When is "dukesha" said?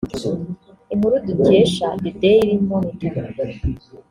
1.27-1.87